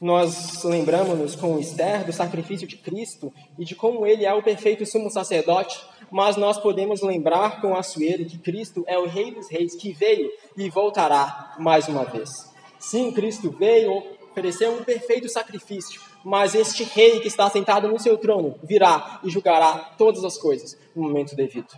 [0.00, 4.86] Nós lembramos-nos com Esther do sacrifício de Cristo e de como ele é o perfeito
[4.86, 5.76] sumo sacerdote,
[6.08, 10.30] mas nós podemos lembrar com Assuero que Cristo é o Rei dos Reis que veio
[10.56, 12.30] e voltará mais uma vez.
[12.78, 18.16] Sim, Cristo veio, ofereceu um perfeito sacrifício, mas este rei que está sentado no seu
[18.16, 21.74] trono virá e julgará todas as coisas no momento devido.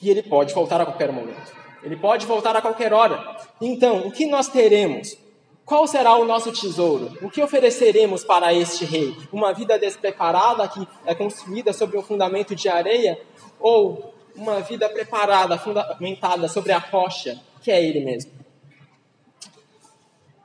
[0.00, 1.52] E ele pode voltar a qualquer momento.
[1.82, 3.36] Ele pode voltar a qualquer hora.
[3.60, 5.14] Então, o que nós teremos?
[5.70, 7.16] Qual será o nosso tesouro?
[7.22, 9.16] O que ofereceremos para este rei?
[9.32, 13.22] Uma vida despreparada que é construída sobre um fundamento de areia?
[13.60, 18.32] Ou uma vida preparada, fundamentada sobre a rocha, que é ele mesmo?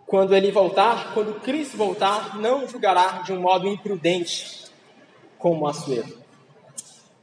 [0.06, 4.66] Quando ele voltar, quando Cristo voltar, não julgará de um modo imprudente,
[5.40, 6.20] como Assuero,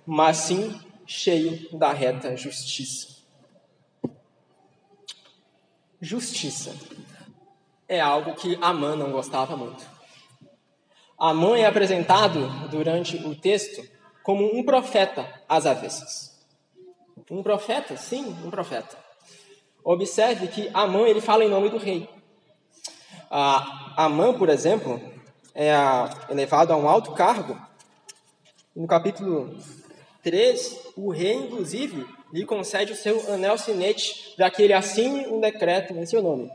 [0.05, 3.23] mas sim cheio da reta justiça.
[6.01, 6.75] Justiça
[7.93, 9.85] é algo que Amã não gostava muito.
[11.19, 13.87] Amã é apresentado durante o texto
[14.23, 16.43] como um profeta às avessas.
[17.31, 17.95] Um profeta?
[17.99, 18.97] Sim, um profeta.
[19.85, 22.09] Observe que Amã ele fala em nome do rei.
[23.31, 24.99] Amã, por exemplo,
[25.55, 25.71] é
[26.31, 27.61] elevado a um alto cargo.
[28.75, 29.55] No capítulo
[30.23, 35.41] 3, o rei, inclusive, lhe concede o seu anel sinete para que ele assine um
[35.41, 36.51] decreto em seu nome.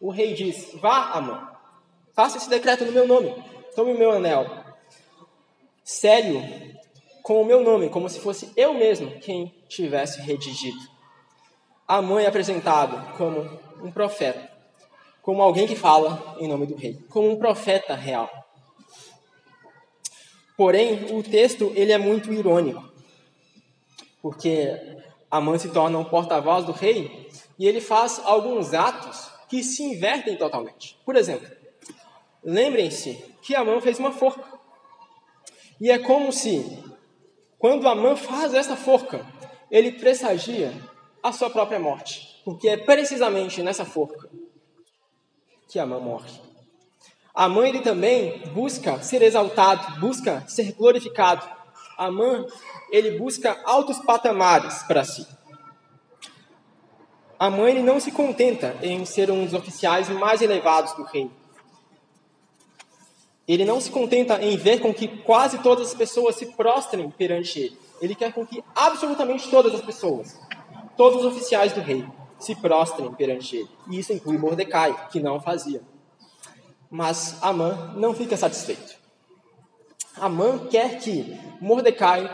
[0.00, 1.50] O rei diz: Vá, Amã,
[2.14, 3.34] faça esse decreto no meu nome,
[3.74, 4.46] tome o meu anel.
[5.84, 6.42] Sério,
[7.22, 10.78] com o meu nome, como se fosse eu mesmo quem tivesse redigido.
[11.86, 13.40] Amã é apresentado como
[13.82, 14.58] um profeta
[15.28, 18.30] como alguém que fala em nome do rei, como um profeta real.
[20.56, 22.82] Porém, o texto ele é muito irônico,
[24.22, 24.74] porque
[25.30, 30.36] Amã se torna um porta-voz do rei e ele faz alguns atos que se invertem
[30.36, 30.98] totalmente.
[31.04, 31.48] Por exemplo,
[32.42, 34.44] lembrem-se que Amã fez uma forca.
[35.80, 36.82] E é como se,
[37.58, 39.24] quando Amã faz essa forca,
[39.70, 40.72] ele pressagia
[41.22, 42.40] a sua própria morte.
[42.44, 44.28] Porque é precisamente nessa forca
[45.68, 46.30] que Amã morre.
[47.34, 51.48] Amã ele também busca ser exaltado, busca ser glorificado.
[51.96, 52.44] Amã
[52.90, 55.26] ele busca altos patamares para si.
[57.40, 61.30] Ele não se contenta em ser um dos oficiais mais elevados do reino.
[63.46, 67.58] Ele não se contenta em ver com que quase todas as pessoas se prostrem perante
[67.60, 67.78] ele.
[68.00, 70.38] Ele quer com que absolutamente todas as pessoas,
[70.96, 72.04] todos os oficiais do rei,
[72.38, 73.68] se prostrem perante ele.
[73.90, 75.80] E isso inclui Mordecai, que não fazia.
[76.90, 78.96] Mas Amã não fica satisfeito.
[80.16, 82.30] Amã quer que Mordecai,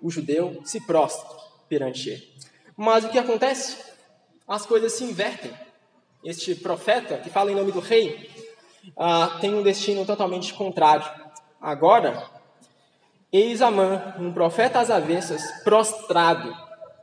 [0.00, 1.28] o judeu, se prostre
[1.68, 2.28] perante ele.
[2.76, 3.89] Mas o que acontece?
[4.50, 5.52] As coisas se invertem.
[6.24, 8.28] Este profeta, que fala em nome do rei,
[8.88, 11.08] uh, tem um destino totalmente contrário.
[11.60, 12.28] Agora,
[13.32, 16.52] eis Amã, um profeta às avessas, prostrado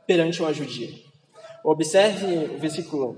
[0.06, 0.90] perante uma judia.
[1.64, 3.16] Observe o versículo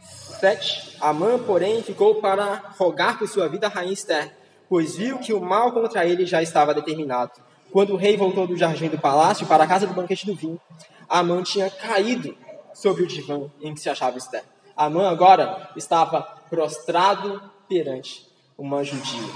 [0.00, 0.96] 7.
[1.00, 4.32] Amã, porém, ficou para rogar por sua vida a rainha Esther,
[4.68, 7.32] pois viu que o mal contra ele já estava determinado.
[7.72, 10.60] Quando o rei voltou do jardim do palácio para a casa do banquete do vinho,
[11.08, 12.45] Amã tinha caído
[12.76, 14.44] sobre o divã em que se achava Esther.
[14.76, 19.32] Amã agora estava prostrado perante uma judia.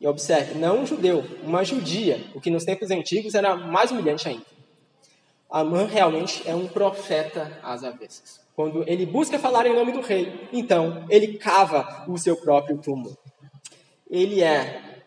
[0.00, 4.28] E observe, não um judeu, uma judia, o que nos tempos antigos era mais humilhante
[4.28, 4.46] ainda.
[5.50, 8.40] Amã realmente é um profeta às avessas.
[8.54, 13.18] Quando ele busca falar em nome do rei, então ele cava o seu próprio túmulo.
[14.08, 15.02] Ele é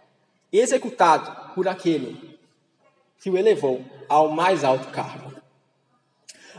[0.51, 2.37] executado por aquele
[3.21, 5.30] que o elevou ao mais alto cargo.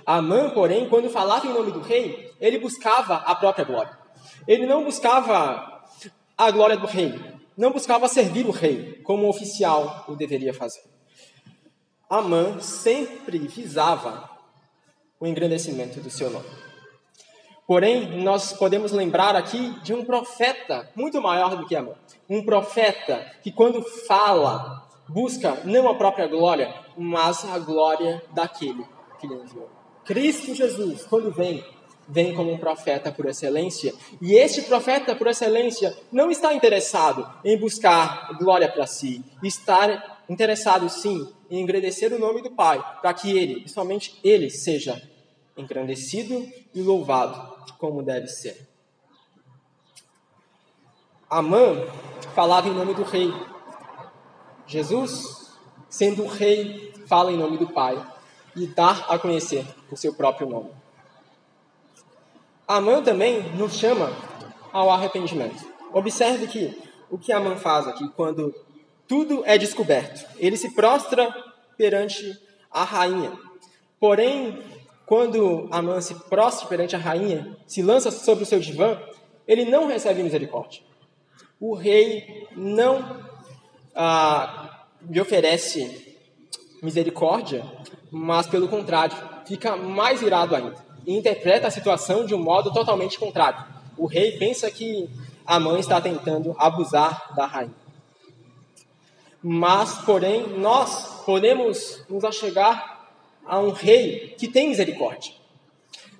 [0.05, 3.99] Amã, porém, quando falava em nome do rei, ele buscava a própria glória.
[4.47, 5.85] Ele não buscava
[6.37, 7.19] a glória do rei,
[7.57, 10.83] não buscava servir o rei, como um oficial o deveria fazer.
[12.09, 14.29] Amã sempre visava
[15.19, 16.49] o engrandecimento do seu nome.
[17.67, 21.95] Porém, nós podemos lembrar aqui de um profeta muito maior do que Amã.
[22.29, 28.85] Um profeta que, quando fala, busca não a própria glória, mas a glória daquele
[29.19, 29.71] que lhe enviou.
[30.05, 31.65] Cristo Jesus, quando vem,
[32.09, 33.95] vem como um profeta por excelência.
[34.21, 40.89] E este profeta por excelência não está interessado em buscar glória para si, está interessado
[40.89, 45.01] sim em engrandecer o nome do Pai, para que ele, somente ele, seja
[45.57, 48.69] engrandecido e louvado como deve ser.
[51.29, 51.87] Amã
[52.35, 53.33] falava em nome do rei.
[54.67, 55.53] Jesus,
[55.89, 58.12] sendo o rei, fala em nome do Pai
[58.57, 60.71] e dá a conhecer o seu próprio nome.
[62.67, 64.11] Amã também nos chama
[64.73, 65.65] ao arrependimento.
[65.93, 66.79] Observe que
[67.11, 68.55] o que Amã faz aqui quando
[69.07, 70.27] tudo é descoberto.
[70.39, 71.31] Ele se prostra
[71.77, 72.39] perante
[72.71, 73.33] a rainha.
[74.01, 74.59] Porém,
[75.05, 78.99] quando Amã se prostra perante a rainha, se lança sobre o seu divã,
[79.47, 80.81] ele não recebe misericórdia.
[81.61, 83.23] O rei não
[83.95, 86.17] ah, lhe oferece
[86.83, 87.65] misericórdia,
[88.13, 93.19] mas pelo contrário, fica mais irado ainda e interpreta a situação de um modo totalmente
[93.19, 93.65] contrário.
[93.97, 95.09] O rei pensa que
[95.47, 97.75] Amã está tentando abusar da rainha.
[99.43, 103.09] Mas, porém, nós podemos nos achegar
[103.45, 105.33] a um rei que tem misericórdia.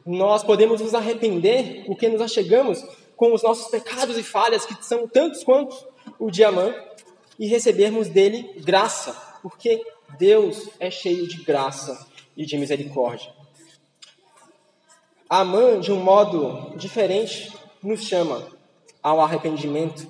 [0.05, 2.85] Nós podemos nos arrepender porque nos achegamos
[3.17, 5.77] com os nossos pecados e falhas, que são tantos quanto
[6.19, 6.77] o diamante,
[7.39, 9.81] e recebermos dele graça, porque
[10.19, 13.33] Deus é cheio de graça e de misericórdia.
[15.29, 18.47] Amã, de um modo diferente, nos chama
[19.03, 20.07] ao arrependimento,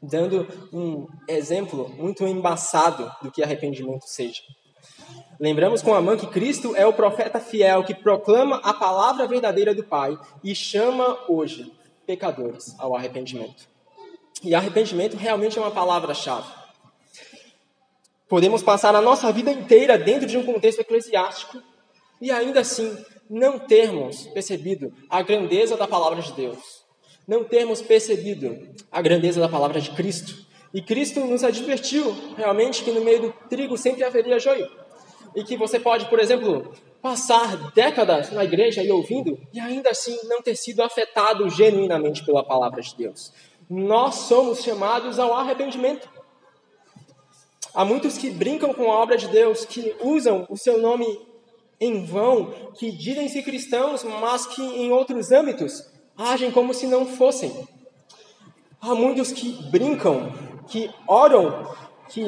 [0.00, 4.42] dando um exemplo muito embaçado do que arrependimento seja.
[5.40, 9.82] Lembramos com Amã que Cristo é o profeta fiel que proclama a palavra verdadeira do
[9.82, 11.72] Pai e chama hoje
[12.06, 13.68] pecadores ao arrependimento.
[14.42, 16.61] E arrependimento realmente é uma palavra-chave.
[18.32, 21.58] Podemos passar a nossa vida inteira dentro de um contexto eclesiástico
[22.18, 22.96] e ainda assim
[23.28, 26.82] não termos percebido a grandeza da palavra de Deus,
[27.28, 30.46] não termos percebido a grandeza da palavra de Cristo.
[30.72, 34.66] E Cristo nos advertiu realmente que no meio do trigo sempre haveria joio
[35.36, 40.18] e que você pode, por exemplo, passar décadas na igreja e ouvindo e ainda assim
[40.24, 43.30] não ter sido afetado genuinamente pela palavra de Deus.
[43.68, 46.21] Nós somos chamados ao arrependimento.
[47.74, 51.06] Há muitos que brincam com a obra de Deus, que usam o seu nome
[51.80, 55.82] em vão, que dizem-se cristãos, mas que em outros âmbitos
[56.16, 57.66] agem como se não fossem.
[58.80, 60.32] Há muitos que brincam,
[60.68, 61.74] que oram,
[62.10, 62.22] que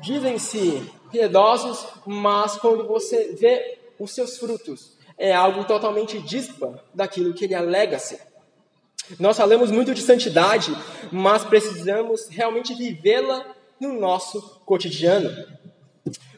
[0.00, 7.44] dizem-se piedosos, mas quando você vê os seus frutos, é algo totalmente dispa daquilo que
[7.44, 8.20] ele alega ser.
[9.20, 10.76] Nós falamos muito de santidade,
[11.12, 15.30] mas precisamos realmente vivê-la no nosso cotidiano.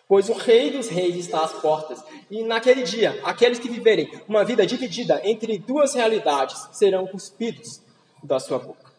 [0.07, 4.45] Pois o Rei dos Reis está às portas, e naquele dia, aqueles que viverem uma
[4.45, 7.83] vida dividida entre duas realidades serão cuspidos
[8.23, 8.91] da sua boca.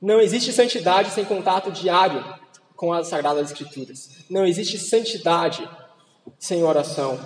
[0.00, 2.24] Não existe santidade sem contato diário
[2.76, 4.24] com as Sagradas Escrituras.
[4.30, 5.68] Não existe santidade
[6.38, 7.18] sem oração.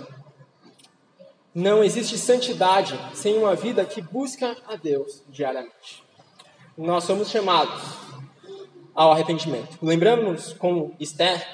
[1.54, 6.04] Não existe santidade sem uma vida que busca a Deus diariamente.
[6.78, 7.82] Nós somos chamados
[8.95, 9.78] ao arrependimento.
[9.82, 11.47] Lembramos com Esther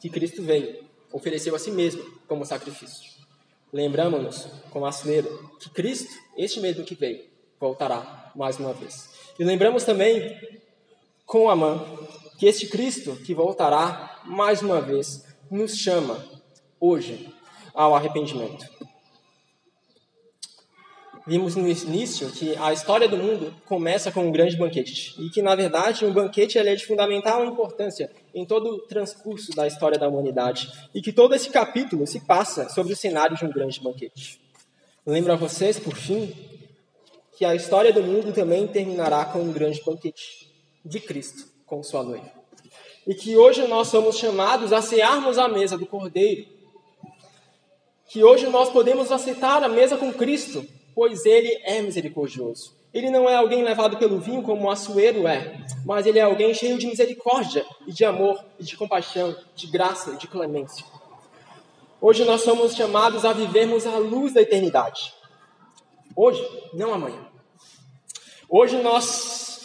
[0.00, 3.10] que Cristo veio, ofereceu a si mesmo como sacrifício.
[3.72, 7.24] lembramos-nos, como Assuero, que Cristo, este mesmo que veio,
[7.58, 9.08] voltará mais uma vez.
[9.38, 10.36] E lembramos também,
[11.24, 11.84] com Amã,
[12.38, 16.22] que este Cristo que voltará mais uma vez nos chama
[16.80, 17.32] hoje
[17.72, 18.66] ao arrependimento.
[21.24, 25.40] Vimos no início que a história do mundo começa com um grande banquete e que,
[25.40, 30.08] na verdade, um banquete é de fundamental importância em todo o transcurso da história da
[30.08, 34.40] humanidade e que todo esse capítulo se passa sobre o cenário de um grande banquete.
[35.06, 36.34] Lembro a vocês, por fim,
[37.36, 40.48] que a história do mundo também terminará com um grande banquete
[40.84, 42.30] de Cristo com sua noiva.
[43.06, 46.46] E que hoje nós somos chamados a cearmos a mesa do Cordeiro.
[48.08, 52.76] Que hoje nós podemos aceitar a mesa com Cristo, pois ele é misericordioso.
[52.92, 56.52] Ele não é alguém levado pelo vinho como o Assuero é, mas ele é alguém
[56.52, 60.84] cheio de misericórdia e de amor e de compaixão, de graça e de clemência.
[62.00, 65.14] Hoje nós somos chamados a vivermos a luz da eternidade.
[66.14, 67.26] Hoje, não amanhã.
[68.48, 69.04] Hoje nós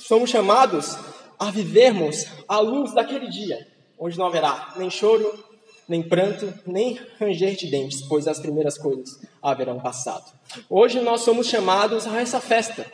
[0.07, 0.97] somos chamados
[1.37, 3.67] a vivermos a luz daquele dia,
[3.99, 5.43] onde não haverá nem choro,
[5.87, 10.31] nem pranto, nem ranger de dentes, pois as primeiras coisas haverão passado.
[10.69, 12.85] Hoje nós somos chamados a essa festa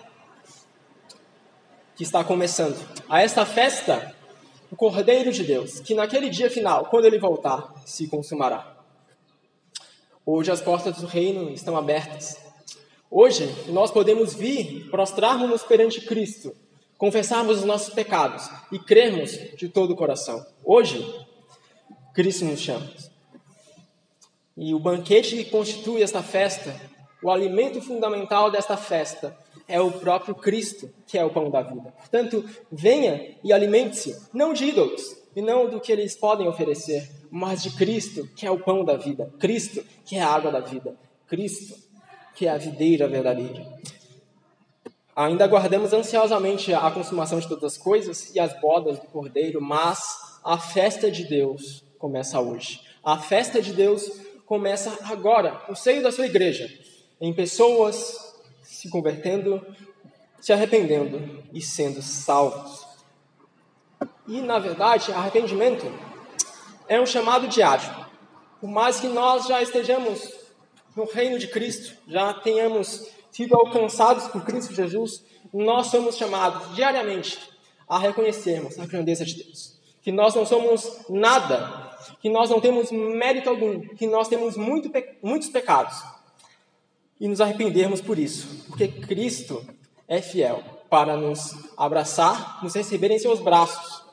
[1.96, 2.78] que está começando.
[3.10, 4.16] A esta festa,
[4.72, 8.76] o Cordeiro de Deus, que naquele dia final, quando ele voltar, se consumará.
[10.26, 12.38] Hoje as portas do reino estão abertas.
[13.10, 16.56] Hoje nós podemos vir, prostrarmos-nos perante Cristo,
[16.98, 20.44] confessarmos os nossos pecados e crermos de todo o coração.
[20.64, 21.06] Hoje,
[22.14, 22.88] Cristo nos chama.
[24.56, 26.80] E o banquete que constitui esta festa,
[27.24, 29.36] o alimento fundamental desta festa,
[29.68, 31.92] é o próprio Cristo, que é o pão da vida.
[31.98, 35.02] Portanto, venha e alimente-se, não de ídolos,
[35.36, 38.96] e não do que eles podem oferecer, mas de Cristo, que é o pão da
[38.96, 40.96] vida, Cristo, que é a água da vida,
[41.26, 41.76] Cristo,
[42.36, 43.66] que é a videira verdadeira.
[45.16, 50.00] Ainda aguardamos ansiosamente a consumação de todas as coisas e as bodas do Cordeiro, mas
[50.44, 52.82] a festa de Deus começa hoje.
[53.02, 56.70] A festa de Deus começa agora, no seio da sua igreja,
[57.22, 59.66] em pessoas se convertendo,
[60.42, 62.86] se arrependendo e sendo salvos.
[64.28, 65.86] E, na verdade, arrependimento
[66.90, 67.90] é um chamado diário.
[68.60, 70.30] Por mais que nós já estejamos
[70.98, 75.24] no reino de Cristo, já tenhamos sido alcançados por Cristo Jesus,
[75.54, 77.40] nós somos chamados diariamente
[77.88, 79.82] a reconhecermos a grandeza de Deus.
[80.02, 84.92] Que nós não somos nada, que nós não temos mérito algum, que nós temos muito,
[85.22, 86.02] muitos pecados,
[87.20, 89.66] e nos arrependermos por isso, porque Cristo
[90.08, 94.04] é fiel para nos abraçar, nos receber em seus braços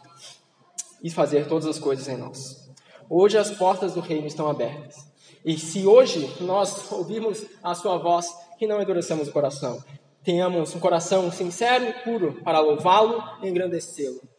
[1.02, 2.70] e fazer todas as coisas em nós.
[3.08, 5.08] Hoje as portas do reino estão abertas.
[5.44, 8.26] E se hoje nós ouvirmos a sua voz,
[8.58, 9.82] que não endureçamos o coração,
[10.22, 14.29] tenhamos um coração sincero e puro para louvá-lo e engrandecê-lo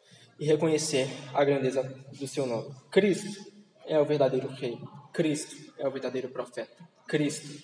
[0.42, 1.84] e reconhecer a grandeza
[2.20, 2.74] do seu nome.
[2.90, 3.46] Cristo
[3.86, 4.76] é o verdadeiro rei.
[5.14, 6.76] Cristo é o verdadeiro profeta.
[7.08, 7.64] Cristo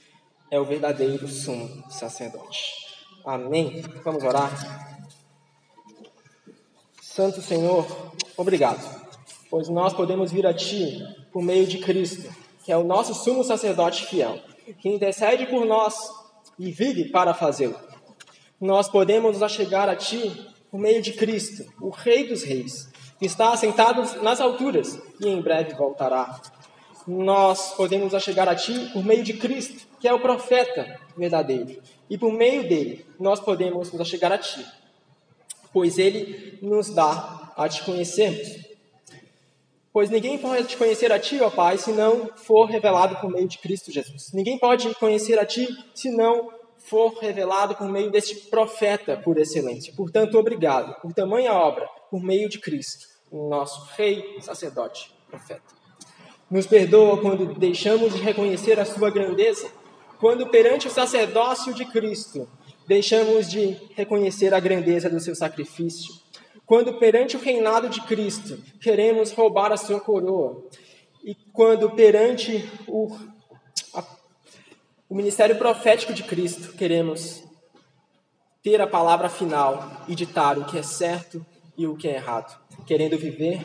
[0.51, 2.59] é o verdadeiro sumo sacerdote.
[3.25, 3.81] Amém?
[4.03, 4.51] Vamos orar?
[7.01, 8.79] Santo Senhor, obrigado,
[9.49, 10.99] pois nós podemos vir a Ti
[11.33, 12.31] por meio de Cristo,
[12.63, 14.39] que é o nosso sumo sacerdote fiel,
[14.79, 15.95] que intercede por nós
[16.59, 17.79] e vive para fazê-lo.
[18.61, 22.89] Nós podemos nos achegar a Ti por meio de Cristo, o Rei dos Reis,
[23.19, 26.39] que está assentado nas alturas e em breve voltará
[27.07, 31.81] nós podemos chegar a Ti por meio de Cristo, que é o profeta verdadeiro.
[32.09, 34.65] E por meio dele, nós podemos nos chegar a Ti,
[35.71, 38.67] pois Ele nos dá a Te conhecermos.
[39.93, 43.57] Pois ninguém pode conhecer a Ti, ó Pai, se não for revelado por meio de
[43.57, 44.33] Cristo Jesus.
[44.33, 45.65] Ninguém pode conhecer a Ti
[45.95, 46.51] se não
[46.89, 49.93] for revelado por meio deste profeta por excelência.
[49.95, 55.75] Portanto, obrigado por tamanha obra, por meio de Cristo, nosso Rei, sacerdote, profeta.
[56.49, 59.69] Nos perdoa quando deixamos de reconhecer a sua grandeza,
[60.17, 62.47] quando perante o sacerdócio de Cristo
[62.87, 66.15] deixamos de reconhecer a grandeza do seu sacrifício,
[66.65, 70.63] quando perante o reinado de Cristo queremos roubar a sua coroa,
[71.21, 73.13] e quando perante o,
[75.09, 77.43] o ministério profético de Cristo queremos
[78.61, 81.45] ter a palavra final e ditar o que é certo
[81.77, 83.63] e o que é errado, querendo viver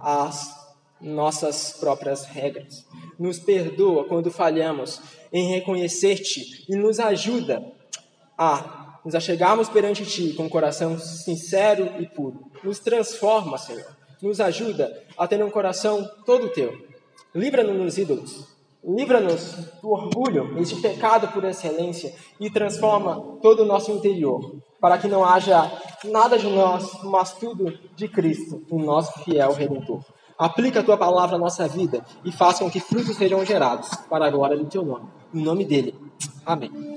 [0.00, 0.54] as
[1.00, 2.86] nossas próprias regras.
[3.18, 5.00] Nos perdoa quando falhamos
[5.32, 7.64] em reconhecer-te e nos ajuda
[8.38, 12.50] a nos achegarmos perante ti com um coração sincero e puro.
[12.62, 13.84] Nos transforma, Senhor.
[14.22, 16.86] Nos ajuda a ter um coração todo teu.
[17.34, 18.53] Livra-nos dos ídolos.
[18.86, 25.08] Livra-nos do orgulho, esse pecado por excelência, e transforma todo o nosso interior, para que
[25.08, 25.70] não haja
[26.04, 30.04] nada de nós, mas tudo de Cristo, o nosso fiel Redentor.
[30.38, 34.26] Aplica a tua palavra à nossa vida e faça com que frutos sejam gerados para
[34.26, 35.08] a glória do teu nome.
[35.32, 35.94] Em nome dele.
[36.44, 36.93] Amém.